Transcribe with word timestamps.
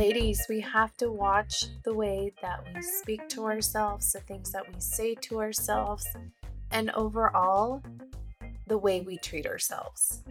ladies, 0.00 0.46
we 0.48 0.60
have 0.60 0.96
to 0.96 1.12
watch 1.12 1.66
the 1.84 1.92
way 1.92 2.32
that 2.40 2.66
we 2.74 2.80
speak 2.80 3.28
to 3.28 3.44
ourselves, 3.44 4.14
the 4.14 4.20
things 4.20 4.50
that 4.50 4.66
we 4.66 4.80
say 4.80 5.14
to 5.14 5.38
ourselves, 5.38 6.06
and 6.70 6.90
overall, 6.92 7.82
the 8.66 8.78
way 8.78 9.02
we 9.02 9.18
treat 9.18 9.46
ourselves. 9.46 10.24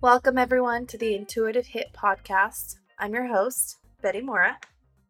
Welcome, 0.00 0.38
everyone, 0.38 0.86
to 0.86 0.96
the 0.96 1.14
Intuitive 1.14 1.66
Hit 1.66 1.92
podcast. 1.92 2.76
I'm 2.98 3.12
your 3.12 3.26
host, 3.26 3.76
Betty 4.00 4.22
Mora, 4.22 4.58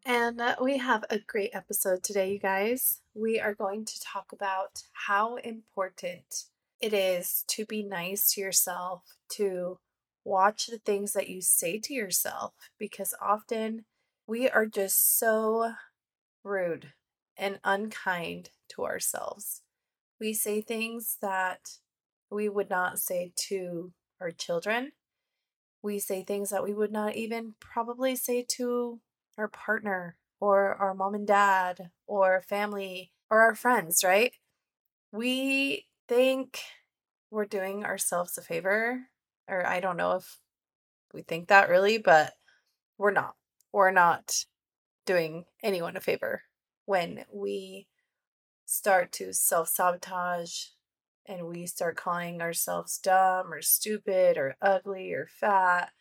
and 0.05 0.41
uh, 0.41 0.57
we 0.61 0.77
have 0.77 1.05
a 1.09 1.19
great 1.19 1.51
episode 1.53 2.03
today, 2.03 2.33
you 2.33 2.39
guys. 2.39 2.99
We 3.13 3.39
are 3.39 3.53
going 3.53 3.85
to 3.85 4.01
talk 4.01 4.33
about 4.33 4.83
how 4.91 5.37
important 5.37 6.47
it 6.81 6.91
is 6.91 7.45
to 7.47 7.65
be 7.65 7.81
nice 7.81 8.33
to 8.33 8.41
yourself, 8.41 9.03
to 9.37 9.79
watch 10.25 10.67
the 10.67 10.79
things 10.79 11.13
that 11.13 11.29
you 11.29 11.41
say 11.41 11.79
to 11.79 11.93
yourself, 11.93 12.51
because 12.77 13.13
often 13.21 13.85
we 14.31 14.47
are 14.47 14.65
just 14.65 15.19
so 15.19 15.73
rude 16.41 16.93
and 17.35 17.59
unkind 17.65 18.49
to 18.69 18.85
ourselves. 18.85 19.61
We 20.21 20.31
say 20.31 20.61
things 20.61 21.17
that 21.21 21.71
we 22.29 22.47
would 22.47 22.69
not 22.69 22.97
say 22.97 23.33
to 23.49 23.91
our 24.21 24.31
children. 24.31 24.93
We 25.83 25.99
say 25.99 26.23
things 26.23 26.49
that 26.51 26.63
we 26.63 26.73
would 26.73 26.93
not 26.93 27.17
even 27.17 27.55
probably 27.59 28.15
say 28.15 28.45
to 28.55 29.01
our 29.37 29.49
partner 29.49 30.15
or 30.39 30.75
our 30.75 30.93
mom 30.93 31.13
and 31.13 31.27
dad 31.27 31.89
or 32.07 32.41
family 32.47 33.11
or 33.29 33.41
our 33.41 33.53
friends, 33.53 34.01
right? 34.01 34.31
We 35.11 35.87
think 36.07 36.61
we're 37.31 37.43
doing 37.43 37.83
ourselves 37.83 38.37
a 38.37 38.41
favor, 38.41 39.07
or 39.49 39.67
I 39.67 39.81
don't 39.81 39.97
know 39.97 40.13
if 40.13 40.39
we 41.13 41.21
think 41.21 41.49
that 41.49 41.67
really, 41.67 41.97
but 41.97 42.31
we're 42.97 43.11
not. 43.11 43.35
We're 43.71 43.91
not 43.91 44.45
doing 45.05 45.45
anyone 45.63 45.97
a 45.97 46.01
favor 46.01 46.43
when 46.85 47.25
we 47.33 47.87
start 48.65 49.11
to 49.13 49.33
self 49.33 49.69
sabotage 49.69 50.65
and 51.25 51.47
we 51.47 51.65
start 51.65 51.95
calling 51.95 52.41
ourselves 52.41 52.97
dumb 52.97 53.51
or 53.51 53.61
stupid 53.61 54.37
or 54.37 54.55
ugly 54.61 55.13
or 55.13 55.27
fat. 55.27 55.91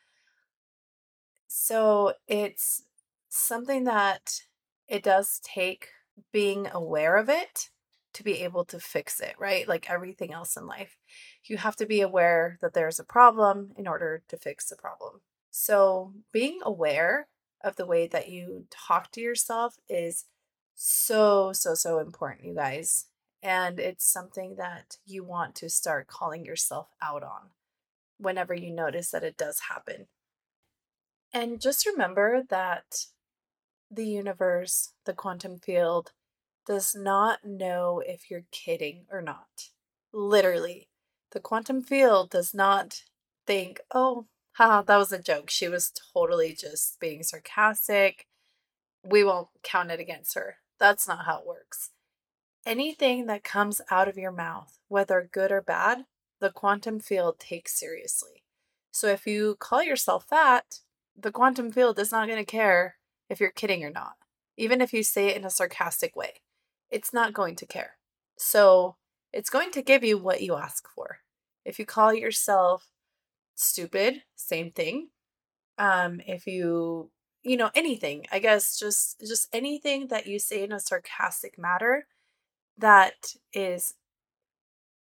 So 1.47 2.15
it's 2.27 2.85
something 3.29 3.85
that 3.85 4.43
it 4.89 5.03
does 5.03 5.41
take 5.43 5.89
being 6.33 6.67
aware 6.73 7.17
of 7.17 7.29
it 7.29 7.71
to 8.13 8.25
be 8.25 8.43
able 8.43 8.65
to 8.65 8.81
fix 8.81 9.21
it, 9.21 9.35
right? 9.39 9.69
Like 9.69 9.89
everything 9.89 10.33
else 10.33 10.57
in 10.57 10.67
life. 10.67 10.97
You 11.45 11.57
have 11.59 11.77
to 11.77 11.87
be 11.87 12.01
aware 12.01 12.59
that 12.61 12.75
there's 12.75 12.99
a 12.99 13.05
problem 13.05 13.73
in 13.77 13.87
order 13.87 14.23
to 14.29 14.37
fix 14.37 14.69
the 14.69 14.77
problem. 14.77 15.21
So, 15.53 16.15
being 16.33 16.61
aware 16.63 17.29
of 17.63 17.77
the 17.77 17.87
way 17.87 18.07
that 18.07 18.29
you 18.29 18.67
talk 18.71 19.11
to 19.13 19.21
yourself 19.21 19.77
is 19.89 20.25
so, 20.75 21.53
so, 21.53 21.75
so 21.75 21.99
important, 21.99 22.47
you 22.47 22.55
guys. 22.55 23.07
And 23.43 23.81
it's 23.81 24.11
something 24.11 24.57
that 24.57 24.97
you 25.07 25.25
want 25.25 25.55
to 25.57 25.71
start 25.71 26.07
calling 26.07 26.45
yourself 26.45 26.89
out 27.03 27.23
on 27.23 27.51
whenever 28.19 28.55
you 28.55 28.71
notice 28.71 29.11
that 29.11 29.25
it 29.25 29.37
does 29.37 29.61
happen. 29.71 30.07
And 31.33 31.61
just 31.61 31.87
remember 31.87 32.43
that 32.49 33.07
the 33.91 34.07
universe, 34.07 34.93
the 35.07 35.15
quantum 35.15 35.59
field, 35.59 36.13
does 36.67 36.95
not 36.95 37.45
know 37.45 38.03
if 38.07 38.31
you're 38.31 38.45
kidding 38.51 39.07
or 39.11 39.23
not. 39.23 39.71
Literally, 40.13 40.89
the 41.33 41.41
quantum 41.41 41.83
field 41.83 42.31
does 42.31 42.53
not 42.53 43.03
think, 43.47 43.81
oh, 43.95 44.27
haha, 44.61 44.83
that 44.87 44.97
was 44.97 45.13
a 45.13 45.23
joke. 45.23 45.51
She 45.51 45.69
was 45.69 45.93
totally 46.13 46.55
just 46.55 47.01
being 47.01 47.23
sarcastic. 47.23 48.27
We 49.03 49.25
won't 49.25 49.49
count 49.63 49.91
it 49.91 50.01
against 50.01 50.35
her. 50.35 50.57
That's 50.79 51.09
not 51.09 51.25
how 51.25 51.39
it 51.39 51.47
works. 51.47 51.91
Anything 52.67 53.27
that 53.27 53.43
comes 53.43 53.81
out 53.91 54.09
of 54.09 54.19
your 54.19 54.33
mouth, 54.33 54.79
whether 54.89 55.29
good 55.31 55.51
or 55.51 55.63
bad, 55.63 56.05
the 56.41 56.51
quantum 56.51 57.01
field 57.01 57.39
takes 57.39 57.79
seriously. 57.79 58.45
So 58.93 59.07
if 59.07 59.27
you 59.27 59.57
call 59.59 59.83
yourself 59.83 60.27
fat, 60.29 60.81
the 61.17 61.33
quantum 61.33 61.71
field 61.71 61.99
is 61.99 62.13
not 62.13 62.27
going 62.27 62.39
to 62.39 62.45
care 62.45 62.97
if 63.29 63.41
you're 63.41 63.51
kidding 63.51 63.85
or 63.85 63.91
not, 63.91 64.15
even 64.57 64.81
if 64.81 64.93
you 64.93 65.03
say 65.03 65.29
it 65.29 65.37
in 65.37 65.45
a 65.45 65.51
sarcastic 65.51 66.17
way. 66.17 66.43
It's 66.91 67.13
not 67.13 67.33
going 67.33 67.57
to 67.57 67.67
care. 67.67 67.97
So 68.37 68.97
it's 69.33 69.51
going 69.51 69.71
to 69.73 69.83
give 69.83 70.03
you 70.03 70.19
what 70.19 70.43
you 70.43 70.57
ask 70.57 70.89
for. 70.89 71.19
If 71.65 71.79
you 71.79 71.87
call 71.87 72.13
yourself 72.13 72.89
stupid, 73.61 74.23
same 74.37 74.71
thing. 74.71 75.09
Um, 75.79 76.21
if 76.27 76.47
you, 76.47 77.11
you 77.43 77.57
know, 77.57 77.71
anything, 77.75 78.27
I 78.33 78.39
guess 78.39 78.79
just 78.79 79.21
just 79.21 79.49
anything 79.53 80.09
that 80.09 80.27
you 80.27 80.39
say 80.39 80.63
in 80.63 80.73
a 80.73 80.81
sarcastic 80.81 81.59
matter 81.59 82.07
that 82.79 83.35
is 83.53 83.95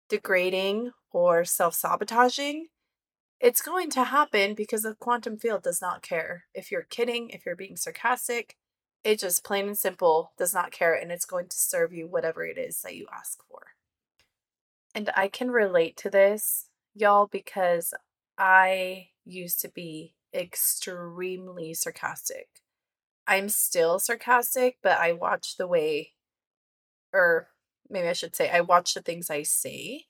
degrading 0.09 0.91
or 1.11 1.45
self-sabotaging, 1.45 2.67
it's 3.39 3.61
going 3.61 3.89
to 3.91 4.05
happen 4.05 4.53
because 4.53 4.83
the 4.83 4.95
quantum 4.95 5.37
field 5.37 5.63
does 5.63 5.81
not 5.81 6.01
care. 6.01 6.45
If 6.53 6.71
you're 6.71 6.83
kidding, 6.83 7.29
if 7.29 7.45
you're 7.45 7.55
being 7.55 7.77
sarcastic, 7.77 8.57
it 9.03 9.19
just 9.19 9.45
plain 9.45 9.67
and 9.67 9.77
simple 9.77 10.33
does 10.37 10.53
not 10.53 10.71
care 10.71 10.93
and 10.93 11.11
it's 11.11 11.25
going 11.25 11.47
to 11.47 11.57
serve 11.57 11.93
you 11.93 12.07
whatever 12.07 12.43
it 12.45 12.57
is 12.57 12.81
that 12.81 12.95
you 12.95 13.07
ask 13.13 13.39
for. 13.47 13.59
And 14.93 15.09
I 15.15 15.27
can 15.27 15.51
relate 15.51 15.95
to 15.97 16.09
this, 16.09 16.65
y'all, 16.95 17.27
because 17.27 17.93
I 18.39 19.09
used 19.25 19.61
to 19.61 19.69
be 19.69 20.15
extremely 20.33 21.73
sarcastic. 21.75 22.49
I'm 23.27 23.49
still 23.49 23.99
sarcastic, 23.99 24.77
but 24.83 24.99
I 24.99 25.13
watch 25.13 25.57
the 25.57 25.67
way, 25.67 26.13
or 27.13 27.49
maybe 27.89 28.07
I 28.07 28.13
should 28.13 28.35
say, 28.35 28.49
I 28.49 28.61
watch 28.61 28.93
the 28.93 29.01
things 29.01 29.29
I 29.29 29.43
say. 29.43 30.05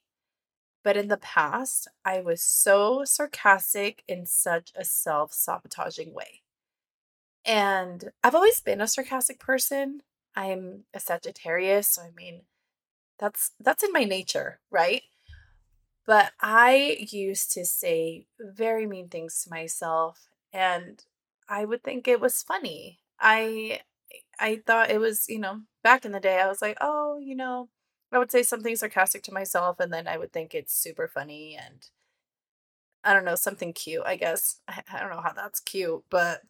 But 0.84 0.96
in 0.96 1.08
the 1.08 1.18
past, 1.18 1.88
I 2.04 2.20
was 2.20 2.42
so 2.42 3.04
sarcastic 3.04 4.04
in 4.08 4.26
such 4.26 4.72
a 4.76 4.84
self 4.84 5.32
sabotaging 5.34 6.14
way. 6.14 6.42
And 7.44 8.12
I've 8.22 8.34
always 8.34 8.60
been 8.60 8.80
a 8.80 8.86
sarcastic 8.86 9.38
person. 9.38 10.02
I'm 10.36 10.84
a 10.94 11.00
Sagittarius, 11.00 11.88
so 11.88 12.02
I 12.02 12.10
mean, 12.16 12.42
that's 13.18 13.52
that's 13.60 13.84
in 13.84 13.92
my 13.92 14.04
nature, 14.04 14.60
right? 14.70 15.02
But 16.10 16.32
I 16.40 16.96
used 17.10 17.52
to 17.52 17.64
say 17.64 18.26
very 18.40 18.84
mean 18.86 19.08
things 19.08 19.44
to 19.44 19.50
myself 19.50 20.28
and 20.52 21.04
I 21.48 21.64
would 21.64 21.84
think 21.84 22.08
it 22.08 22.20
was 22.20 22.42
funny. 22.42 22.98
I 23.20 23.82
I 24.40 24.62
thought 24.66 24.90
it 24.90 24.98
was, 25.00 25.28
you 25.28 25.38
know, 25.40 25.62
back 25.84 26.04
in 26.06 26.12
the 26.12 26.20
day 26.20 26.40
I 26.40 26.48
was 26.48 26.62
like, 26.62 26.78
"Oh, 26.80 27.18
you 27.18 27.36
know, 27.36 27.70
I 28.12 28.18
would 28.18 28.32
say 28.32 28.42
something 28.44 28.76
sarcastic 28.76 29.22
to 29.24 29.32
myself 29.34 29.80
and 29.80 29.92
then 29.92 30.08
I 30.08 30.18
would 30.18 30.32
think 30.32 30.54
it's 30.54 30.74
super 30.74 31.08
funny 31.08 31.56
and 31.56 31.88
I 33.02 33.14
don't 33.14 33.24
know, 33.24 33.34
something 33.34 33.72
cute, 33.72 34.02
I 34.04 34.16
guess. 34.16 34.60
I, 34.68 34.82
I 34.92 35.00
don't 35.00 35.10
know 35.10 35.20
how 35.22 35.32
that's 35.32 35.60
cute, 35.60 36.04
but 36.10 36.42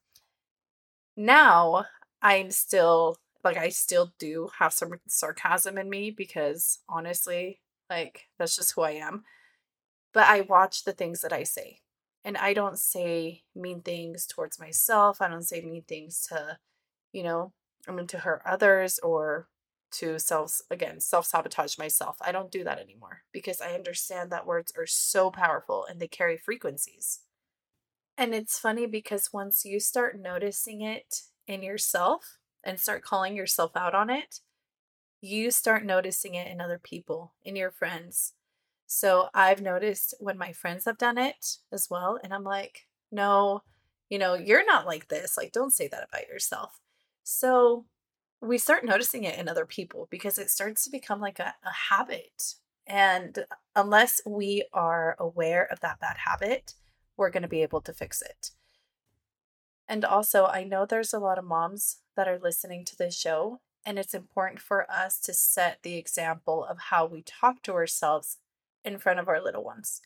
now 1.16 1.84
I'm 2.22 2.50
still 2.50 3.16
like 3.44 3.56
I 3.56 3.70
still 3.70 4.12
do 4.18 4.50
have 4.58 4.72
some 4.72 5.00
sarcasm 5.08 5.78
in 5.78 5.88
me 5.88 6.10
because 6.10 6.80
honestly, 6.88 7.60
like 7.88 8.28
that's 8.38 8.56
just 8.56 8.72
who 8.74 8.82
I 8.82 8.92
am. 8.92 9.24
But 10.12 10.26
I 10.28 10.42
watch 10.42 10.84
the 10.84 10.92
things 10.92 11.20
that 11.20 11.32
I 11.32 11.44
say. 11.44 11.80
And 12.24 12.36
I 12.36 12.52
don't 12.52 12.78
say 12.78 13.42
mean 13.54 13.80
things 13.80 14.26
towards 14.26 14.58
myself. 14.58 15.22
I 15.22 15.28
don't 15.28 15.46
say 15.46 15.62
mean 15.62 15.82
things 15.82 16.26
to, 16.28 16.58
you 17.12 17.22
know, 17.22 17.52
I 17.88 17.92
mean 17.92 18.06
to 18.08 18.18
hurt 18.18 18.42
others 18.44 18.98
or 19.02 19.48
to 19.92 20.18
self 20.18 20.60
again, 20.70 21.00
self-sabotage 21.00 21.78
myself. 21.78 22.16
I 22.20 22.32
don't 22.32 22.50
do 22.50 22.62
that 22.64 22.78
anymore 22.78 23.22
because 23.32 23.60
I 23.60 23.74
understand 23.74 24.30
that 24.30 24.46
words 24.46 24.72
are 24.76 24.86
so 24.86 25.30
powerful 25.30 25.86
and 25.88 25.98
they 26.00 26.08
carry 26.08 26.36
frequencies. 26.36 27.20
And 28.18 28.34
it's 28.34 28.58
funny 28.58 28.86
because 28.86 29.32
once 29.32 29.64
you 29.64 29.80
start 29.80 30.20
noticing 30.20 30.82
it 30.82 31.22
in 31.46 31.62
yourself 31.62 32.36
and 32.62 32.78
start 32.78 33.02
calling 33.02 33.34
yourself 33.34 33.72
out 33.74 33.94
on 33.94 34.10
it, 34.10 34.40
you 35.22 35.50
start 35.50 35.84
noticing 35.84 36.34
it 36.34 36.46
in 36.46 36.60
other 36.60 36.78
people, 36.78 37.32
in 37.42 37.56
your 37.56 37.70
friends. 37.70 38.34
So 38.92 39.28
I've 39.32 39.62
noticed 39.62 40.14
when 40.18 40.36
my 40.36 40.52
friends 40.52 40.84
have 40.86 40.98
done 40.98 41.16
it 41.16 41.58
as 41.70 41.86
well. 41.88 42.18
And 42.24 42.34
I'm 42.34 42.42
like, 42.42 42.88
no, 43.12 43.62
you 44.08 44.18
know, 44.18 44.34
you're 44.34 44.66
not 44.66 44.84
like 44.84 45.06
this. 45.06 45.36
Like, 45.36 45.52
don't 45.52 45.72
say 45.72 45.86
that 45.86 46.08
about 46.08 46.26
yourself. 46.26 46.80
So 47.22 47.84
we 48.40 48.58
start 48.58 48.84
noticing 48.84 49.22
it 49.22 49.38
in 49.38 49.48
other 49.48 49.64
people 49.64 50.08
because 50.10 50.38
it 50.38 50.50
starts 50.50 50.82
to 50.84 50.90
become 50.90 51.20
like 51.20 51.38
a, 51.38 51.54
a 51.64 51.72
habit. 51.88 52.56
And 52.84 53.44
unless 53.76 54.20
we 54.26 54.64
are 54.72 55.14
aware 55.20 55.68
of 55.70 55.78
that 55.80 56.00
bad 56.00 56.16
habit, 56.26 56.74
we're 57.16 57.30
going 57.30 57.44
to 57.44 57.48
be 57.48 57.62
able 57.62 57.82
to 57.82 57.92
fix 57.92 58.20
it. 58.20 58.50
And 59.88 60.04
also, 60.04 60.46
I 60.46 60.64
know 60.64 60.84
there's 60.84 61.14
a 61.14 61.20
lot 61.20 61.38
of 61.38 61.44
moms 61.44 61.98
that 62.16 62.26
are 62.26 62.40
listening 62.42 62.84
to 62.86 62.96
this 62.96 63.16
show, 63.16 63.60
and 63.86 64.00
it's 64.00 64.14
important 64.14 64.60
for 64.60 64.90
us 64.90 65.20
to 65.20 65.32
set 65.32 65.78
the 65.84 65.96
example 65.96 66.64
of 66.64 66.78
how 66.90 67.06
we 67.06 67.22
talk 67.22 67.62
to 67.62 67.72
ourselves 67.72 68.38
in 68.84 68.98
front 68.98 69.20
of 69.20 69.28
our 69.28 69.42
little 69.42 69.64
ones. 69.64 70.00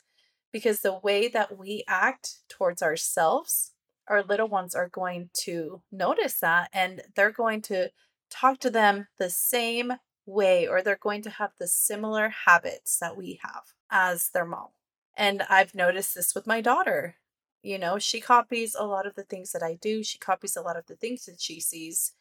Because 0.52 0.80
the 0.80 0.98
way 1.02 1.28
that 1.28 1.58
we 1.58 1.84
act 1.88 2.38
towards 2.48 2.82
ourselves 2.82 3.72
our 4.08 4.22
little 4.22 4.48
ones 4.48 4.74
are 4.74 4.88
going 4.88 5.30
to 5.32 5.82
notice 5.90 6.40
that 6.40 6.68
and 6.72 7.02
they're 7.14 7.30
going 7.30 7.62
to 7.62 7.90
talk 8.30 8.58
to 8.60 8.70
them 8.70 9.06
the 9.18 9.30
same 9.30 9.94
way 10.26 10.66
or 10.66 10.82
they're 10.82 10.98
going 11.00 11.22
to 11.22 11.30
have 11.30 11.52
the 11.58 11.68
similar 11.68 12.28
habits 12.46 12.98
that 12.98 13.16
we 13.16 13.40
have 13.42 13.62
as 13.90 14.30
their 14.30 14.44
mom. 14.44 14.68
And 15.16 15.42
I've 15.48 15.74
noticed 15.74 16.14
this 16.14 16.34
with 16.34 16.46
my 16.46 16.60
daughter. 16.60 17.16
You 17.62 17.78
know, 17.78 17.98
she 17.98 18.20
copies 18.20 18.74
a 18.74 18.84
lot 18.84 19.06
of 19.06 19.14
the 19.14 19.22
things 19.22 19.52
that 19.52 19.62
I 19.62 19.78
do, 19.80 20.02
she 20.02 20.18
copies 20.18 20.56
a 20.56 20.62
lot 20.62 20.76
of 20.76 20.86
the 20.86 20.96
things 20.96 21.24
that 21.26 21.40
she 21.40 21.60
sees. 21.60 22.12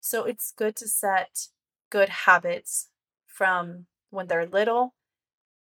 So 0.00 0.24
it's 0.24 0.52
good 0.52 0.76
to 0.76 0.88
set 0.88 1.48
good 1.90 2.08
habits 2.08 2.88
from 3.26 3.86
when 4.10 4.26
they're 4.26 4.46
little 4.46 4.94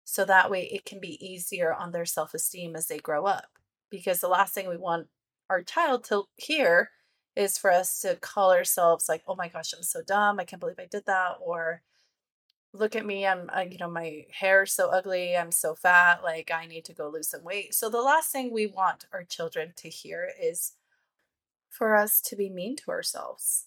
so 0.08 0.24
that 0.24 0.52
way 0.52 0.66
it 0.66 0.84
can 0.84 1.00
be 1.00 1.18
easier 1.26 1.74
on 1.74 1.90
their 1.90 2.06
self 2.06 2.32
esteem 2.32 2.76
as 2.76 2.86
they 2.86 2.98
grow 2.98 3.26
up. 3.26 3.58
Because 3.90 4.20
the 4.20 4.28
last 4.28 4.54
thing 4.54 4.68
we 4.68 4.76
want 4.76 5.08
our 5.50 5.62
child 5.62 6.04
to 6.04 6.24
hear 6.36 6.90
is 7.34 7.58
for 7.58 7.72
us 7.72 8.00
to 8.02 8.14
call 8.14 8.52
ourselves 8.52 9.08
like, 9.08 9.24
oh 9.26 9.34
my 9.34 9.48
gosh, 9.48 9.74
I'm 9.76 9.82
so 9.82 10.02
dumb. 10.06 10.38
I 10.38 10.44
can't 10.44 10.60
believe 10.60 10.78
I 10.78 10.86
did 10.86 11.06
that. 11.06 11.38
Or 11.44 11.82
look 12.72 12.94
at 12.94 13.04
me. 13.04 13.26
I'm, 13.26 13.50
I, 13.52 13.64
you 13.64 13.78
know, 13.78 13.90
my 13.90 14.26
hair 14.30 14.62
is 14.62 14.72
so 14.72 14.90
ugly. 14.90 15.36
I'm 15.36 15.50
so 15.50 15.74
fat. 15.74 16.22
Like, 16.22 16.52
I 16.52 16.66
need 16.66 16.84
to 16.84 16.94
go 16.94 17.08
lose 17.08 17.28
some 17.28 17.42
weight. 17.42 17.74
So, 17.74 17.90
the 17.90 18.00
last 18.00 18.30
thing 18.30 18.52
we 18.52 18.66
want 18.68 19.06
our 19.12 19.24
children 19.24 19.72
to 19.78 19.88
hear 19.88 20.30
is 20.40 20.74
for 21.68 21.96
us 21.96 22.20
to 22.22 22.36
be 22.36 22.48
mean 22.48 22.76
to 22.76 22.90
ourselves. 22.92 23.66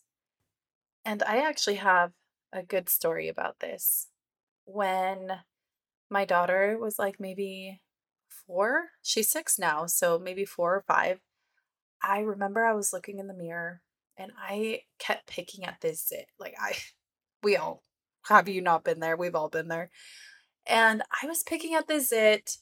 And 1.04 1.22
I 1.24 1.40
actually 1.40 1.76
have 1.76 2.14
a 2.54 2.64
good 2.64 2.88
story 2.88 3.28
about 3.28 3.60
this. 3.60 4.08
When 4.64 5.42
my 6.10 6.26
daughter 6.26 6.78
was 6.80 7.00
like 7.00 7.20
maybe 7.20 7.82
four, 8.48 8.90
she's 9.02 9.30
six 9.30 9.60
now, 9.60 9.86
so 9.86 10.20
maybe 10.20 10.46
four 10.46 10.76
or 10.76 10.84
five, 10.88 11.20
I 12.02 12.20
remember 12.20 12.66
I 12.66 12.74
was 12.74 12.94
looking 12.94 13.20
in 13.20 13.28
the 13.28 13.34
mirror 13.34 13.82
and 14.18 14.32
I 14.38 14.82
kept 15.00 15.28
picking 15.28 15.66
at 15.66 15.82
this 15.82 16.08
zit. 16.08 16.28
Like 16.40 16.56
I 16.60 16.76
we 17.44 17.56
all 17.58 17.84
have 18.28 18.50
you 18.50 18.62
not 18.62 18.84
been 18.84 19.00
there? 19.00 19.18
We've 19.18 19.36
all 19.36 19.50
been 19.50 19.70
there. 19.70 19.90
And 20.68 21.02
I 21.24 21.26
was 21.26 21.44
picking 21.44 21.74
at 21.74 21.88
the 21.88 22.00
zit 22.00 22.58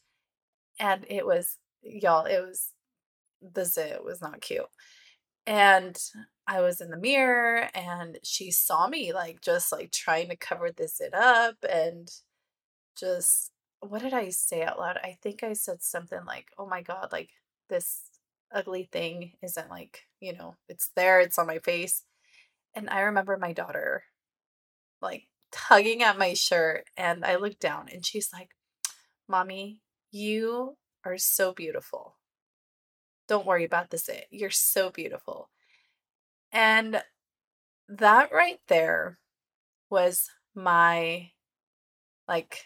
and 0.80 1.06
it 1.10 1.26
was 1.26 1.58
y'all, 1.82 2.26
it 2.26 2.40
was 2.40 2.72
the 3.42 3.66
zit 3.66 4.04
was 4.04 4.22
not 4.22 4.42
cute. 4.42 4.66
And 5.46 5.98
I 6.48 6.62
was 6.62 6.82
in 6.82 6.90
the 6.90 6.98
mirror 6.98 7.70
and 7.74 8.18
she 8.24 8.52
saw 8.52 8.88
me 8.88 9.14
like 9.14 9.42
just 9.42 9.72
like 9.72 9.92
trying 9.92 10.30
to 10.30 10.36
cover 10.36 10.72
this 10.72 10.98
zit 10.98 11.14
up 11.14 11.56
and 11.70 12.10
just 13.00 13.52
what 13.82 14.02
did 14.02 14.14
I 14.14 14.30
say 14.30 14.64
out 14.64 14.80
loud? 14.80 14.98
I 15.04 15.18
think 15.22 15.44
I 15.44 15.54
said 15.54 15.84
something 15.84 16.26
like, 16.26 16.48
"Oh 16.58 16.68
my 16.68 16.82
god, 16.82 17.10
like 17.12 17.30
this 17.70 18.10
ugly 18.52 18.90
thing 18.92 19.34
isn't 19.44 19.70
like, 19.70 20.06
you 20.20 20.34
know, 20.34 20.56
it's 20.70 20.90
there, 20.96 21.20
it's 21.20 21.38
on 21.40 21.48
my 21.48 21.60
face. 21.60 22.04
And 22.76 22.90
I 22.90 23.02
remember 23.02 23.38
my 23.38 23.54
daughter 23.54 24.04
like 25.02 25.28
tugging 25.52 26.04
at 26.04 26.18
my 26.18 26.34
shirt 26.34 26.86
and 26.98 27.26
I 27.26 27.36
looked 27.38 27.60
down 27.60 27.90
and 27.92 28.06
she's 28.06 28.32
like, 28.34 28.52
Mommy, 29.28 29.82
you 30.12 30.78
are 31.06 31.18
so 31.18 31.54
beautiful. 31.54 32.18
Don't 33.28 33.46
worry 33.46 33.66
about 33.66 33.90
this. 33.90 34.08
It. 34.10 34.28
You're 34.32 34.50
so 34.50 34.90
beautiful. 34.90 35.50
And 36.52 37.02
that 37.90 38.32
right 38.32 38.60
there 38.68 39.20
was 39.90 40.30
my 40.56 41.32
like 42.28 42.66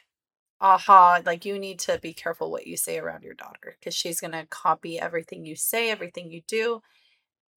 aha, 0.62 1.22
like 1.26 1.44
you 1.44 1.58
need 1.58 1.80
to 1.80 1.98
be 2.00 2.14
careful 2.14 2.52
what 2.52 2.68
you 2.68 2.78
say 2.78 3.00
around 3.00 3.24
your 3.24 3.34
daughter 3.34 3.76
because 3.80 3.96
she's 3.96 4.22
going 4.22 4.32
to 4.32 4.46
copy 4.46 5.00
everything 5.00 5.44
you 5.44 5.56
say, 5.56 5.90
everything 5.90 6.32
you 6.32 6.42
do. 6.48 6.82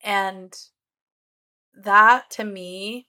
And 0.02 0.52
that 1.74 2.30
to 2.30 2.44
me 2.44 3.06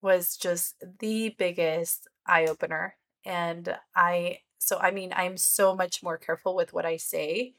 was 0.00 0.36
just 0.36 0.76
the 1.00 1.34
biggest 1.38 2.08
eye 2.26 2.46
opener. 2.46 2.96
And 3.24 3.76
I, 3.94 4.38
so 4.58 4.78
I 4.78 4.90
mean, 4.90 5.12
I'm 5.14 5.36
so 5.36 5.76
much 5.76 6.02
more 6.02 6.16
careful 6.16 6.56
with 6.56 6.72
what 6.72 6.86
I 6.86 6.96
say 6.96 7.54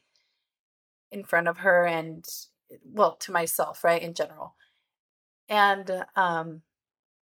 in 1.12 1.24
front 1.24 1.48
of 1.48 1.60
her 1.60 1.86
and, 1.86 2.26
well, 2.84 3.16
to 3.18 3.32
myself, 3.32 3.84
right, 3.84 4.02
in 4.02 4.14
general. 4.14 4.56
And, 5.48 6.06
um, 6.16 6.64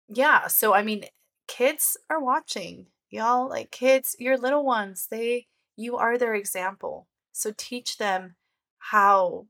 yeah, 0.08 0.48
so 0.48 0.74
I 0.74 0.84
mean, 0.84 1.06
kids 1.48 1.98
are 2.10 2.24
watching 2.24 2.88
y'all 3.14 3.48
like 3.48 3.70
kids 3.70 4.16
your 4.18 4.38
little 4.38 4.66
ones 4.66 5.08
they 5.12 5.46
you 5.76 5.98
are 5.98 6.18
their 6.18 6.36
example. 6.36 7.08
So 7.32 7.52
teach 7.56 7.98
them 7.98 8.36
how 8.78 9.48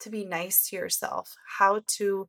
to 0.00 0.10
be 0.10 0.24
nice 0.24 0.68
to 0.68 0.76
yourself 0.76 1.36
how 1.58 1.82
to 1.86 2.28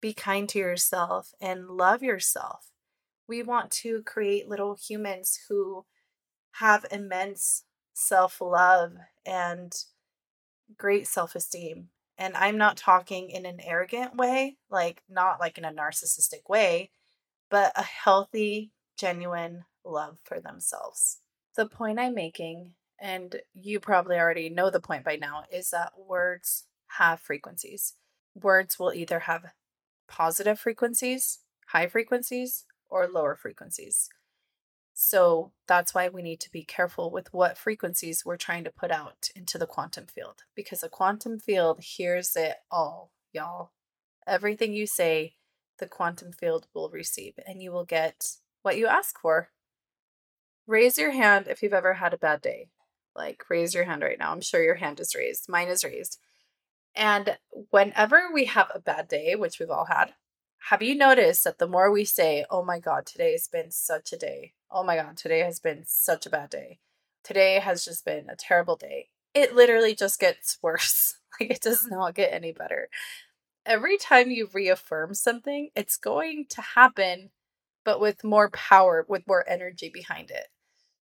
be 0.00 0.12
kind 0.12 0.48
to 0.48 0.58
yourself 0.58 1.32
and 1.40 1.68
love 1.68 2.02
yourself. 2.02 2.70
We 3.28 3.42
want 3.42 3.70
to 3.82 4.02
create 4.02 4.48
little 4.48 4.76
humans 4.76 5.38
who 5.48 5.84
have 6.52 6.86
immense 6.90 7.64
self-love 7.94 8.92
and 9.26 9.72
great 10.76 11.06
self-esteem. 11.06 11.88
And 12.16 12.36
i'm 12.36 12.58
not 12.58 12.76
talking 12.76 13.30
in 13.30 13.46
an 13.46 13.60
arrogant 13.60 14.16
way 14.16 14.56
like 14.68 15.02
not 15.08 15.38
like 15.38 15.58
in 15.58 15.64
a 15.64 15.72
narcissistic 15.72 16.48
way 16.48 16.90
but 17.50 17.72
a 17.76 17.82
healthy 17.82 18.72
genuine 18.96 19.64
love 19.84 20.18
for 20.24 20.40
themselves. 20.40 21.18
The 21.56 21.66
point 21.66 21.98
I'm 21.98 22.14
making, 22.14 22.72
and 23.00 23.36
you 23.54 23.80
probably 23.80 24.16
already 24.16 24.48
know 24.48 24.70
the 24.70 24.80
point 24.80 25.04
by 25.04 25.16
now, 25.16 25.44
is 25.52 25.70
that 25.70 25.92
words 25.98 26.66
have 26.98 27.20
frequencies. 27.20 27.94
Words 28.34 28.78
will 28.78 28.92
either 28.92 29.20
have 29.20 29.46
positive 30.08 30.58
frequencies, 30.58 31.40
high 31.68 31.86
frequencies, 31.86 32.64
or 32.88 33.06
lower 33.06 33.36
frequencies. 33.36 34.08
So 34.94 35.52
that's 35.68 35.94
why 35.94 36.08
we 36.08 36.22
need 36.22 36.40
to 36.40 36.50
be 36.50 36.64
careful 36.64 37.12
with 37.12 37.32
what 37.32 37.56
frequencies 37.56 38.24
we're 38.24 38.36
trying 38.36 38.64
to 38.64 38.70
put 38.70 38.90
out 38.90 39.28
into 39.36 39.56
the 39.56 39.66
quantum 39.66 40.06
field 40.06 40.42
because 40.56 40.80
the 40.80 40.88
quantum 40.88 41.38
field 41.38 41.78
hears 41.80 42.34
it 42.34 42.56
all, 42.68 43.12
y'all. 43.32 43.70
Everything 44.26 44.72
you 44.72 44.88
say, 44.88 45.34
the 45.78 45.86
quantum 45.86 46.32
field 46.32 46.66
will 46.74 46.90
receive, 46.90 47.34
and 47.46 47.62
you 47.62 47.70
will 47.70 47.84
get 47.84 48.38
what 48.62 48.76
you 48.76 48.88
ask 48.88 49.20
for 49.20 49.50
raise 50.68 50.98
your 50.98 51.10
hand 51.10 51.48
if 51.48 51.62
you've 51.62 51.72
ever 51.72 51.94
had 51.94 52.14
a 52.14 52.18
bad 52.18 52.42
day. 52.42 52.68
Like, 53.16 53.42
raise 53.50 53.74
your 53.74 53.84
hand 53.84 54.02
right 54.02 54.18
now. 54.18 54.30
I'm 54.30 54.42
sure 54.42 54.62
your 54.62 54.76
hand 54.76 55.00
is 55.00 55.14
raised. 55.16 55.48
Mine 55.48 55.68
is 55.68 55.82
raised. 55.82 56.20
And 56.94 57.38
whenever 57.70 58.28
we 58.32 58.44
have 58.44 58.70
a 58.74 58.78
bad 58.78 59.08
day, 59.08 59.34
which 59.34 59.58
we've 59.58 59.70
all 59.70 59.86
had, 59.86 60.14
have 60.68 60.82
you 60.82 60.94
noticed 60.94 61.44
that 61.44 61.58
the 61.58 61.66
more 61.66 61.90
we 61.90 62.04
say, 62.04 62.44
Oh 62.50 62.62
my 62.62 62.78
God, 62.78 63.06
today 63.06 63.32
has 63.32 63.48
been 63.48 63.70
such 63.70 64.12
a 64.12 64.18
day. 64.18 64.52
Oh 64.70 64.84
my 64.84 64.96
God, 64.96 65.16
today 65.16 65.40
has 65.40 65.58
been 65.58 65.84
such 65.86 66.26
a 66.26 66.30
bad 66.30 66.50
day. 66.50 66.78
Today 67.24 67.58
has 67.58 67.84
just 67.84 68.04
been 68.04 68.28
a 68.28 68.36
terrible 68.36 68.76
day. 68.76 69.08
It 69.34 69.54
literally 69.54 69.94
just 69.94 70.20
gets 70.20 70.58
worse. 70.62 71.16
like, 71.40 71.50
it 71.50 71.62
does 71.62 71.86
not 71.86 72.14
get 72.14 72.32
any 72.32 72.52
better. 72.52 72.88
Every 73.64 73.96
time 73.96 74.30
you 74.30 74.48
reaffirm 74.52 75.14
something, 75.14 75.70
it's 75.74 75.96
going 75.96 76.46
to 76.50 76.62
happen, 76.62 77.30
but 77.84 78.00
with 78.00 78.24
more 78.24 78.50
power, 78.50 79.04
with 79.08 79.26
more 79.26 79.48
energy 79.48 79.90
behind 79.92 80.30
it. 80.30 80.48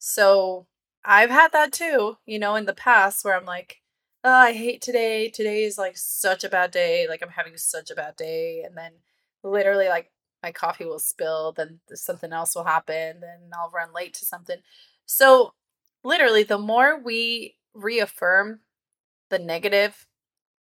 So 0.04 0.66
I've 1.06 1.30
had 1.30 1.52
that 1.52 1.72
too, 1.72 2.18
you 2.26 2.40
know, 2.40 2.56
in 2.56 2.66
the 2.66 2.74
past 2.74 3.24
where 3.24 3.38
I'm 3.38 3.46
like, 3.46 3.82
oh, 4.24 4.32
I 4.32 4.54
hate 4.54 4.82
today. 4.82 5.30
Today 5.30 5.64
is 5.64 5.78
like 5.78 5.96
such 5.96 6.44
a 6.44 6.50
bad 6.50 6.72
day. 6.72 7.06
Like 7.08 7.22
I'm 7.22 7.30
having 7.30 7.56
such 7.56 7.92
a 7.92 7.96
bad 7.96 8.16
day. 8.16 8.64
And 8.66 8.76
then 8.76 8.94
literally, 9.44 9.90
like, 9.90 10.12
my 10.42 10.52
coffee 10.52 10.86
will 10.86 10.98
spill, 10.98 11.52
then 11.52 11.82
something 11.94 12.34
else 12.34 12.56
will 12.56 12.64
happen, 12.64 13.20
then 13.20 13.52
I'll 13.54 13.70
run 13.70 13.94
late 13.94 14.16
to 14.16 14.26
something. 14.26 14.58
So, 15.06 15.54
literally, 16.04 16.42
the 16.42 16.58
more 16.58 17.00
we 17.00 17.58
reaffirm 17.76 18.62
the 19.30 19.38
negative, 19.38 20.08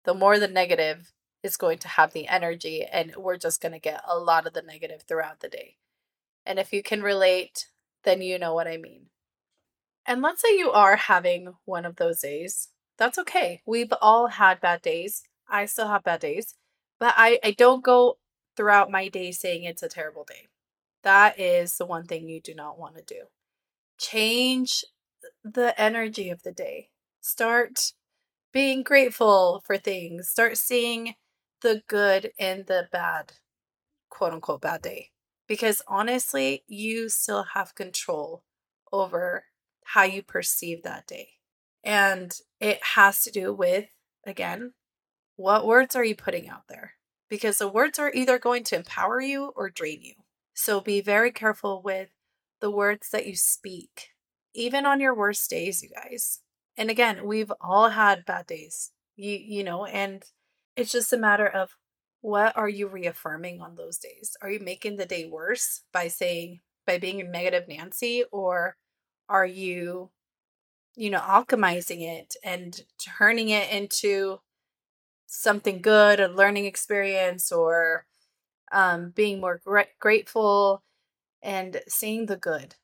the 0.06 0.14
more 0.14 0.38
the 0.38 0.48
negative 0.48 1.14
is 1.42 1.58
going 1.58 1.80
to 1.80 1.88
have 1.88 2.14
the 2.14 2.28
energy, 2.28 2.84
and 2.84 3.16
we're 3.18 3.38
just 3.38 3.60
going 3.60 3.72
to 3.72 3.80
get 3.80 4.04
a 4.08 4.20
lot 4.20 4.46
of 4.46 4.54
the 4.54 4.62
negative 4.62 5.02
throughout 5.02 5.40
the 5.40 5.50
day. 5.50 5.78
And 6.46 6.60
if 6.60 6.72
you 6.72 6.84
can 6.84 7.02
relate, 7.02 7.70
then 8.04 8.22
you 8.22 8.38
know 8.38 8.54
what 8.54 8.68
I 8.68 8.78
mean. 8.78 9.08
And 10.06 10.22
let's 10.22 10.42
say 10.42 10.58
you 10.58 10.72
are 10.72 10.96
having 10.96 11.54
one 11.66 11.86
of 11.86 11.98
those 11.98 12.20
days. 12.22 12.70
That's 12.98 13.18
okay. 13.20 13.62
We've 13.66 13.94
all 14.02 14.28
had 14.28 14.62
bad 14.62 14.82
days. 14.82 15.24
I 15.50 15.66
still 15.66 15.88
have 15.88 16.04
bad 16.04 16.22
days, 16.22 16.56
but 17.00 17.14
I, 17.18 17.40
I 17.44 17.52
don't 17.52 17.84
go 17.84 18.18
throughout 18.56 18.92
my 18.92 19.08
day 19.10 19.32
saying 19.32 19.64
it's 19.64 19.84
a 19.84 19.90
terrible 19.90 20.24
day. 20.24 20.48
That 21.04 21.40
is 21.40 21.78
the 21.78 21.86
one 21.86 22.06
thing 22.06 22.30
you 22.30 22.40
do 22.42 22.54
not 22.54 22.80
want 22.80 22.96
to 22.96 23.02
do. 23.02 23.24
Change 24.00 24.86
the 25.44 25.80
energy 25.80 26.30
of 26.30 26.44
the 26.44 26.52
day. 26.52 26.90
Start 27.22 27.94
being 28.54 28.84
grateful 28.84 29.64
for 29.66 29.78
things. 29.78 30.30
Start 30.30 30.58
seeing 30.58 31.16
the 31.62 31.84
good 31.88 32.32
in 32.38 32.66
the 32.68 32.88
bad, 32.92 33.34
quote 34.10 34.34
unquote, 34.34 34.62
bad 34.62 34.82
day. 34.82 35.10
Because 35.48 35.82
honestly, 35.88 36.64
you 36.68 37.10
still 37.10 37.44
have 37.54 37.76
control 37.76 38.44
over 38.92 39.46
how 39.84 40.04
you 40.04 40.24
perceive 40.24 40.84
that 40.84 41.08
day. 41.08 41.30
And 41.84 42.34
it 42.60 42.80
has 42.96 43.24
to 43.24 43.32
do 43.32 43.54
with, 43.54 43.88
again, 44.26 44.74
What 45.36 45.66
words 45.66 45.96
are 45.96 46.06
you 46.06 46.16
putting 46.16 46.50
out 46.50 46.68
there? 46.70 46.94
Because 47.30 47.58
the 47.58 47.68
words 47.68 47.98
are 47.98 48.12
either 48.14 48.38
going 48.38 48.64
to 48.66 48.76
empower 48.76 49.22
you 49.22 49.54
or 49.56 49.70
drain 49.70 50.02
you. 50.02 50.14
So 50.54 50.82
be 50.82 51.02
very 51.02 51.32
careful 51.32 51.82
with 51.82 52.10
the 52.60 52.70
words 52.70 53.10
that 53.12 53.26
you 53.26 53.36
speak, 53.36 54.10
even 54.54 54.86
on 54.86 55.00
your 55.00 55.16
worst 55.16 55.50
days, 55.50 55.82
you 55.82 55.90
guys. 55.90 56.42
And 56.78 56.90
again, 56.90 57.26
we've 57.26 57.52
all 57.60 57.90
had 57.90 58.26
bad 58.26 58.48
days. 58.48 58.92
You 59.16 59.32
you 59.32 59.64
know, 59.64 59.86
and 59.86 60.24
it's 60.76 60.92
just 60.92 61.14
a 61.14 61.18
matter 61.18 61.48
of 61.48 61.72
what 62.22 62.56
are 62.56 62.70
you 62.70 62.88
reaffirming 62.88 63.62
on 63.62 63.76
those 63.76 63.98
days? 63.98 64.38
Are 64.42 64.50
you 64.52 64.60
making 64.60 64.98
the 64.98 65.06
day 65.08 65.26
worse 65.26 65.82
by 65.92 66.08
saying 66.08 66.60
by 66.86 67.00
being 67.00 67.20
a 67.20 67.24
negative 67.24 67.68
Nancy 67.68 68.24
or 68.32 68.76
are 69.32 69.46
you 69.46 70.10
you 70.96 71.10
know 71.10 71.20
alchemizing 71.20 72.02
it 72.02 72.36
and 72.44 72.82
turning 73.18 73.50
it 73.50 73.72
into 73.72 74.40
something 75.28 75.82
good, 75.82 76.20
a 76.20 76.28
learning 76.28 76.66
experience 76.66 77.52
or 77.52 78.06
um, 78.72 79.12
being 79.16 79.40
more 79.40 79.62
gra- 79.64 79.88
grateful 80.00 80.84
and 81.42 81.82
seeing 81.88 82.28
the 82.28 82.38
good, 82.38 82.76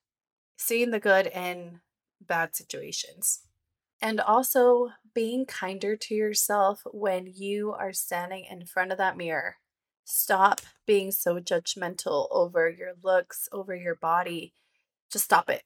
seeing 0.58 0.92
the 0.92 1.00
good 1.00 1.28
in 1.28 1.82
bad 2.26 2.56
situations. 2.56 3.42
And 4.02 4.22
also 4.22 4.90
being 5.14 5.46
kinder 5.46 5.96
to 5.98 6.16
yourself 6.16 6.84
when 6.92 7.28
you 7.36 7.74
are 7.74 7.94
standing 7.94 8.46
in 8.46 8.66
front 8.66 8.92
of 8.92 8.98
that 9.00 9.18
mirror. 9.18 9.58
Stop 10.06 10.62
being 10.86 11.12
so 11.12 11.40
judgmental 11.40 12.28
over 12.32 12.70
your 12.70 12.94
looks, 13.04 13.50
over 13.52 13.76
your 13.76 13.96
body. 13.96 14.54
Just 15.12 15.26
stop 15.26 15.50
it. 15.50 15.64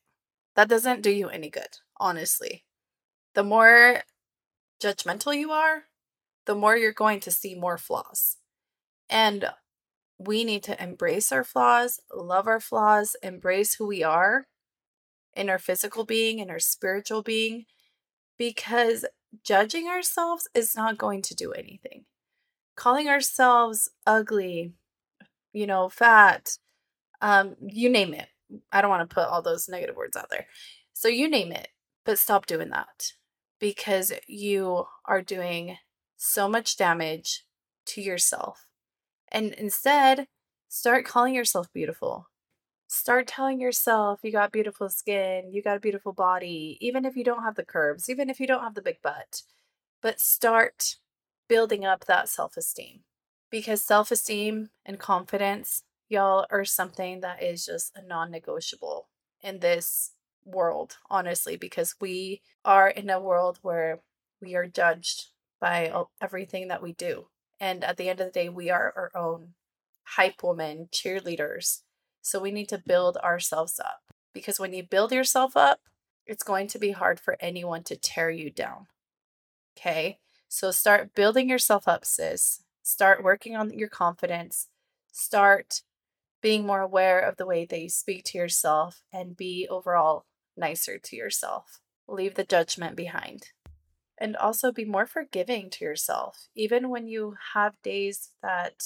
That 0.55 0.70
doesn't 0.70 1.01
do 1.01 1.12
you 1.12 1.29
any 1.29 1.50
good, 1.50 1.79
honestly. 1.98 2.65
The 3.36 3.43
more 3.43 4.03
judgmental 4.81 5.38
you 5.38 5.51
are, 5.51 5.84
the 6.46 6.55
more 6.55 6.75
you're 6.75 6.91
going 6.91 7.20
to 7.22 7.31
see 7.31 7.55
more 7.55 7.77
flaws. 7.77 8.38
And 9.10 9.46
we 10.17 10.43
need 10.43 10.63
to 10.63 10.81
embrace 10.81 11.31
our 11.31 11.43
flaws, 11.43 12.00
love 12.13 12.48
our 12.48 12.60
flaws, 12.60 13.15
embrace 13.24 13.75
who 13.75 13.88
we 13.88 14.03
are 14.03 14.48
in 15.34 15.50
our 15.50 15.60
physical 15.60 16.03
being 16.03 16.39
in 16.39 16.50
our 16.50 16.60
spiritual 16.60 17.22
being, 17.22 17.65
because 18.38 19.05
judging 19.43 19.88
ourselves 19.88 20.48
is 20.53 20.75
not 20.75 20.98
going 20.98 21.22
to 21.22 21.36
do 21.36 21.51
anything. 21.53 22.05
Calling 22.75 23.08
ourselves 23.08 23.89
ugly, 24.05 24.74
you 25.53 25.65
know, 25.65 25.89
fat, 25.89 26.58
um, 27.22 27.55
you 27.62 27.89
name 27.89 28.13
it. 28.13 28.27
I 28.72 28.81
don't 28.81 28.89
want 28.89 29.08
to 29.08 29.13
put 29.13 29.27
all 29.27 29.41
those 29.41 29.70
negative 29.70 29.96
words 29.96 30.17
out 30.17 30.29
there. 30.29 30.48
So 30.93 31.08
you 31.08 31.29
name 31.29 31.51
it, 31.51 31.70
but 32.05 32.20
stop 32.20 32.46
doing 32.46 32.70
that 32.70 33.13
because 33.60 34.12
you 34.27 34.86
are 35.05 35.22
doing 35.22 35.77
so 36.17 36.48
much 36.48 36.77
damage 36.77 37.46
to 37.86 38.01
yourself. 38.01 38.65
And 39.31 39.53
instead, 39.53 40.27
start 40.67 41.05
calling 41.05 41.34
yourself 41.34 41.72
beautiful. 41.74 42.27
Start 42.88 43.25
telling 43.25 43.62
yourself 43.62 44.20
you 44.22 44.31
got 44.31 44.51
beautiful 44.51 44.89
skin, 44.89 45.51
you 45.53 45.63
got 45.63 45.77
a 45.77 45.81
beautiful 45.81 46.12
body, 46.12 46.77
even 46.81 47.05
if 47.05 47.15
you 47.15 47.24
don't 47.24 47.43
have 47.43 47.55
the 47.55 47.63
curves, 47.63 48.10
even 48.10 48.29
if 48.29 48.39
you 48.39 48.48
don't 48.48 48.63
have 48.63 48.75
the 48.75 48.81
big 48.81 49.01
butt. 49.01 49.43
But 50.01 50.20
start 50.20 50.98
building 51.48 51.86
up 51.86 52.05
that 52.05 52.27
self 52.27 52.58
esteem 52.58 53.01
because 53.50 53.81
self 53.81 54.12
esteem 54.12 54.70
and 54.86 55.00
confidence, 55.00 55.84
y'all, 56.12 56.46
are 56.51 56.65
something 56.65 57.22
that 57.22 57.41
is 57.41 57.65
just 57.65 57.91
a 57.96 58.01
non 58.01 58.32
negotiable 58.32 59.08
in 59.41 59.60
this 59.60 60.12
world, 60.46 60.98
honestly, 61.10 61.58
because 61.58 61.96
we 62.00 62.41
are 62.65 62.89
in 62.89 63.10
a 63.10 63.20
world 63.20 63.60
where 63.62 64.00
we 64.41 64.56
are 64.56 64.68
judged 64.68 65.27
by 65.60 65.91
everything 66.22 66.68
that 66.68 66.82
we 66.82 66.94
do. 66.94 67.27
And 67.60 67.84
at 67.84 67.98
the 67.98 68.10
end 68.10 68.20
of 68.20 68.27
the 68.27 68.32
day, 68.32 68.50
we 68.50 68.70
are 68.70 68.94
our 68.96 69.12
own 69.15 69.53
hype 70.03 70.44
woman, 70.44 70.89
cheerleaders. 70.91 71.82
So 72.22 72.39
we 72.39 72.51
need 72.51 72.70
to 72.70 72.77
build 72.77 73.18
ourselves 73.18 73.80
up 73.80 74.01
because 74.34 74.60
when 74.60 74.74
you 74.74 74.84
build 74.84 75.12
yourself 75.12 75.56
up, 75.56 75.80
it's 76.25 76.44
going 76.44 76.68
to 76.68 76.80
be 76.80 76.91
hard 76.91 77.20
for 77.20 77.38
anyone 77.39 77.84
to 77.84 77.96
tear 77.96 78.30
you 78.30 78.50
down. 78.50 78.88
Okay. 79.77 80.20
So 80.48 80.72
start 80.72 81.15
building 81.15 81.50
yourself 81.50 81.88
up, 81.88 82.06
sis. 82.06 82.63
Start 82.84 83.24
working 83.24 83.56
on 83.56 83.72
your 83.72 83.89
confidence. 83.89 84.68
Start 85.12 85.82
being 86.41 86.65
more 86.65 86.81
aware 86.81 87.19
of 87.19 87.38
the 87.38 87.45
way 87.45 87.65
that 87.65 87.79
you 87.79 87.89
speak 87.89 88.24
to 88.25 88.38
yourself 88.38 89.03
and 89.13 89.38
be 89.38 89.67
overall 89.69 90.25
nicer 90.57 90.98
to 90.98 91.15
yourself. 91.15 91.79
Leave 92.07 92.36
the 92.36 92.43
judgment 92.43 92.95
behind. 92.95 93.48
And 94.17 94.36
also 94.36 94.71
be 94.71 94.86
more 94.86 95.07
forgiving 95.07 95.69
to 95.71 95.86
yourself 95.86 96.48
even 96.55 96.89
when 96.89 97.07
you 97.07 97.36
have 97.53 97.81
days 97.83 98.29
that 98.43 98.83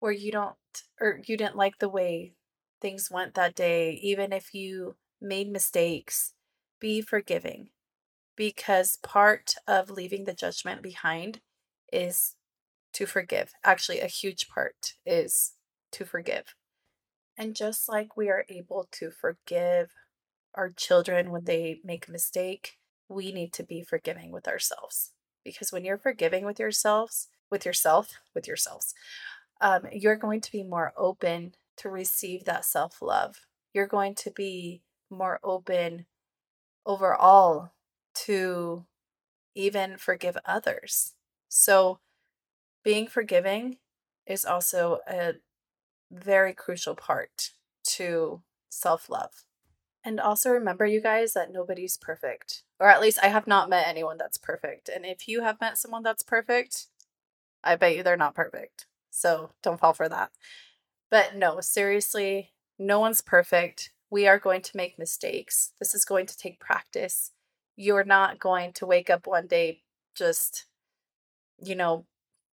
where 0.00 0.12
you 0.12 0.32
don't 0.32 0.56
or 0.98 1.20
you 1.26 1.36
didn't 1.36 1.56
like 1.56 1.78
the 1.78 1.90
way 1.90 2.32
things 2.80 3.10
went 3.10 3.34
that 3.34 3.54
day 3.54 3.92
even 4.02 4.32
if 4.32 4.54
you 4.54 4.96
made 5.20 5.50
mistakes 5.50 6.32
be 6.80 7.02
forgiving. 7.02 7.68
Because 8.34 8.98
part 9.02 9.56
of 9.68 9.90
leaving 9.90 10.24
the 10.24 10.32
judgment 10.32 10.80
behind 10.80 11.40
is 11.92 12.34
to 12.94 13.04
forgive. 13.04 13.52
Actually 13.62 14.00
a 14.00 14.06
huge 14.06 14.48
part 14.48 14.94
is 15.04 15.52
to 15.92 16.06
forgive 16.06 16.54
and 17.38 17.56
just 17.56 17.88
like 17.88 18.16
we 18.16 18.28
are 18.28 18.44
able 18.48 18.88
to 18.92 19.10
forgive 19.10 19.90
our 20.54 20.70
children 20.70 21.30
when 21.30 21.44
they 21.44 21.80
make 21.84 22.08
a 22.08 22.12
mistake 22.12 22.78
we 23.08 23.32
need 23.32 23.52
to 23.52 23.62
be 23.62 23.82
forgiving 23.82 24.30
with 24.30 24.48
ourselves. 24.48 25.12
Because 25.44 25.70
when 25.70 25.84
you're 25.84 25.98
forgiving 25.98 26.44
with 26.44 26.58
yourselves 26.58 27.28
with 27.50 27.66
yourself 27.66 28.10
with 28.34 28.46
yourselves 28.46 28.94
um, 29.60 29.86
you're 29.92 30.16
going 30.16 30.40
to 30.40 30.52
be 30.52 30.64
more 30.64 30.92
open 30.96 31.54
to 31.76 31.88
receive 31.88 32.44
that 32.44 32.64
self-love. 32.64 33.46
You're 33.72 33.86
going 33.86 34.14
to 34.16 34.30
be 34.30 34.82
more 35.08 35.38
open 35.44 36.06
overall 36.84 37.72
to 38.14 38.84
even 39.54 39.96
forgive 39.96 40.36
others. 40.44 41.12
So 41.48 42.00
being 42.82 43.06
forgiving 43.06 43.78
is 44.26 44.44
also 44.44 44.98
a 45.08 45.34
very 46.12 46.52
crucial 46.52 46.94
part 46.94 47.50
to 47.84 48.42
self-love 48.68 49.44
and 50.04 50.18
also 50.18 50.50
remember, 50.50 50.84
you 50.84 51.00
guys, 51.00 51.32
that 51.34 51.52
nobody's 51.52 51.96
perfect. 51.96 52.62
Or 52.80 52.88
at 52.88 53.00
least 53.00 53.18
I 53.22 53.28
have 53.28 53.46
not 53.46 53.70
met 53.70 53.86
anyone 53.86 54.18
that's 54.18 54.38
perfect. 54.38 54.88
And 54.88 55.06
if 55.06 55.28
you 55.28 55.42
have 55.42 55.60
met 55.60 55.78
someone 55.78 56.02
that's 56.02 56.24
perfect, 56.24 56.86
I 57.62 57.76
bet 57.76 57.96
you 57.96 58.02
they're 58.02 58.16
not 58.16 58.34
perfect. 58.34 58.86
So 59.10 59.50
don't 59.62 59.78
fall 59.78 59.92
for 59.92 60.08
that. 60.08 60.30
But 61.10 61.36
no, 61.36 61.60
seriously, 61.60 62.52
no 62.78 62.98
one's 62.98 63.20
perfect. 63.20 63.90
We 64.10 64.26
are 64.26 64.38
going 64.38 64.62
to 64.62 64.76
make 64.76 64.98
mistakes. 64.98 65.72
This 65.78 65.94
is 65.94 66.04
going 66.04 66.26
to 66.26 66.36
take 66.36 66.58
practice. 66.58 67.30
You're 67.76 68.04
not 68.04 68.40
going 68.40 68.72
to 68.74 68.86
wake 68.86 69.08
up 69.08 69.26
one 69.26 69.46
day 69.46 69.82
just, 70.16 70.66
you 71.62 71.76
know, 71.76 72.06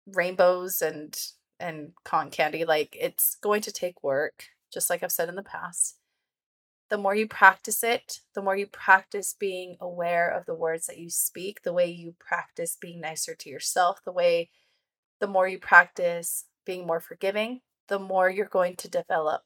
rainbows 0.06 0.82
and 0.82 1.18
and 1.60 1.92
con 2.04 2.30
candy. 2.30 2.64
Like 2.64 2.96
it's 2.98 3.36
going 3.36 3.62
to 3.62 3.72
take 3.72 4.02
work, 4.02 4.44
just 4.72 4.90
like 4.90 5.02
I've 5.02 5.12
said 5.12 5.28
in 5.28 5.34
the 5.36 5.42
past 5.42 5.98
the 6.88 6.98
more 6.98 7.14
you 7.14 7.26
practice 7.26 7.82
it, 7.82 8.20
the 8.34 8.42
more 8.42 8.56
you 8.56 8.66
practice 8.66 9.34
being 9.38 9.76
aware 9.80 10.30
of 10.30 10.46
the 10.46 10.54
words 10.54 10.86
that 10.86 10.98
you 10.98 11.10
speak, 11.10 11.62
the 11.62 11.72
way 11.72 11.86
you 11.86 12.14
practice 12.18 12.76
being 12.80 13.00
nicer 13.00 13.34
to 13.34 13.50
yourself, 13.50 14.00
the 14.04 14.12
way 14.12 14.50
the 15.20 15.26
more 15.26 15.46
you 15.48 15.58
practice 15.58 16.44
being 16.64 16.86
more 16.86 17.00
forgiving, 17.00 17.60
the 17.88 17.98
more 17.98 18.30
you're 18.30 18.46
going 18.46 18.76
to 18.76 18.88
develop 18.88 19.42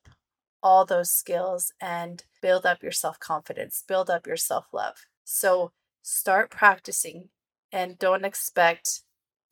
all 0.62 0.84
those 0.84 1.10
skills 1.10 1.72
and 1.80 2.24
build 2.40 2.64
up 2.64 2.82
your 2.82 2.92
self 2.92 3.18
confidence, 3.18 3.82
build 3.86 4.08
up 4.08 4.26
your 4.26 4.36
self 4.36 4.66
love. 4.72 4.96
So 5.24 5.72
start 6.02 6.50
practicing 6.50 7.30
and 7.72 7.98
don't 7.98 8.24
expect 8.24 9.00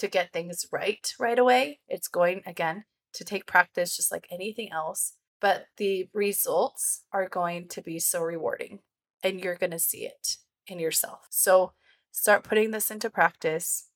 to 0.01 0.09
get 0.09 0.33
things 0.33 0.67
right 0.71 1.15
right 1.19 1.39
away. 1.39 1.81
It's 1.89 2.09
going, 2.09 2.43
again, 2.45 2.85
to 3.15 3.25
take 3.25 3.47
practice 3.47 3.97
just 3.97 4.13
like 4.13 4.27
anything 4.31 4.71
else 4.73 5.15
but 5.41 5.67
the 5.79 6.09
results 6.13 7.05
are 7.13 7.29
going 7.29 7.67
to 7.69 7.83
be 7.83 7.99
so 7.99 8.21
rewarding 8.21 8.81
and 9.23 9.41
you're 9.41 9.57
going 9.57 9.71
to 9.71 9.79
see 9.79 10.05
it 10.05 10.37
in 10.67 10.79
yourself. 10.79 11.27
So 11.31 11.73
start 12.13 12.45
putting 12.45 12.71
this 12.71 12.91
into 12.91 13.11
practice. 13.11 13.89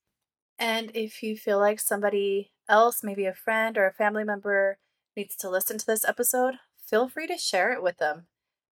And 0.59 0.91
if 0.95 1.23
you 1.23 1.37
feel 1.37 1.59
like 1.59 1.81
somebody 1.81 2.53
else, 2.69 3.03
maybe 3.03 3.27
a 3.27 3.35
friend 3.35 3.77
or 3.77 3.87
a 3.87 3.93
family 3.93 4.25
member, 4.25 4.79
needs 5.17 5.37
to 5.37 5.51
listen 5.51 5.79
to 5.79 5.87
this 5.87 6.05
episode, 6.05 6.55
feel 6.85 7.09
free 7.09 7.27
to 7.27 7.37
share 7.37 7.73
it 7.73 7.83
with 7.83 7.99
them 7.99 8.27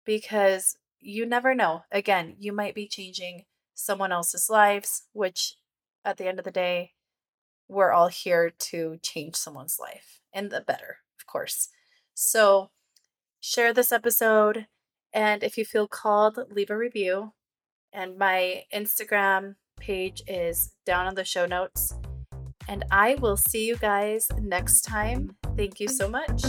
because 0.05 0.77
you 1.01 1.25
never 1.25 1.55
know. 1.55 1.85
Again, 1.91 2.37
you 2.39 2.53
might 2.53 2.75
be 2.75 2.89
changing 2.89 3.45
someone 3.75 4.13
else's 4.13 4.51
lives, 4.51 5.05
which 5.13 5.55
at 6.05 6.17
the 6.17 6.27
end 6.27 6.39
of 6.39 6.45
the 6.45 6.51
day, 6.51 6.93
we're 7.69 7.93
all 7.93 8.09
here 8.09 8.51
to 8.51 8.99
change 9.03 9.35
someone's 9.37 9.79
life 9.81 10.21
and 10.33 10.51
the 10.51 10.61
better, 10.61 10.99
of 11.19 11.27
course. 11.27 11.69
So 12.15 12.71
share 13.41 13.73
this 13.73 13.93
episode. 13.93 14.67
And 15.13 15.43
if 15.43 15.57
you 15.57 15.65
feel 15.65 15.89
called, 15.89 16.39
leave 16.51 16.71
a 16.71 16.77
review. 16.77 17.33
And 17.93 18.19
my 18.19 18.65
Instagram 18.75 19.57
page 19.79 20.23
is 20.27 20.73
down 20.85 21.07
on 21.07 21.15
the 21.15 21.25
show 21.25 21.47
notes. 21.47 21.95
And 22.69 22.85
I 22.91 23.15
will 23.15 23.37
see 23.37 23.67
you 23.67 23.77
guys 23.77 24.29
next 24.41 24.83
time. 24.83 25.37
Thank 25.57 25.81
you 25.81 25.89
so 25.89 26.09
much. 26.09 26.45